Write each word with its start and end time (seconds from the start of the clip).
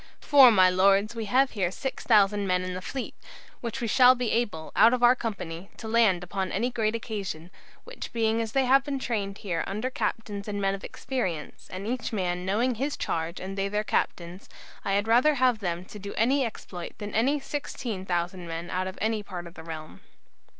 For, 0.19 0.49
my 0.49 0.67
Lords, 0.67 1.13
we 1.13 1.25
have 1.25 1.51
here 1.51 1.69
6000 1.69 2.47
men 2.47 2.63
in 2.63 2.73
the 2.73 2.81
fleet, 2.81 3.13
which 3.59 3.81
we 3.81 3.87
shall 3.87 4.15
be 4.15 4.31
able, 4.31 4.71
out 4.75 4.95
of 4.95 5.03
our 5.03 5.15
company, 5.15 5.69
to 5.77 5.87
land 5.87 6.23
upon 6.23 6.51
any 6.51 6.71
great 6.71 6.95
occasion, 6.95 7.51
which 7.83 8.11
being 8.11 8.41
as 8.41 8.53
they 8.53 8.65
have 8.65 8.83
been 8.83 8.97
trained 8.97 9.37
here 9.37 9.63
under 9.67 9.91
captains 9.91 10.47
and 10.47 10.59
men 10.59 10.73
of 10.73 10.83
experience, 10.83 11.67
and 11.71 11.85
each 11.85 12.11
man 12.11 12.47
knowing 12.47 12.73
his 12.73 12.97
charge 12.97 13.39
and 13.39 13.55
they 13.55 13.67
their 13.67 13.83
captains, 13.83 14.49
I 14.83 14.93
had 14.93 15.07
rather 15.07 15.35
have 15.35 15.59
them 15.59 15.85
to 15.85 15.99
do 15.99 16.15
any 16.15 16.43
exploit 16.45 16.97
than 16.97 17.13
any 17.13 17.39
16,000 17.39 18.47
men 18.47 18.71
out 18.71 18.87
of 18.87 18.97
any 18.99 19.21
part 19.21 19.45
of 19.45 19.53
the 19.53 19.61
realm." 19.63 20.01